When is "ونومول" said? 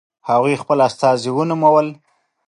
1.33-1.87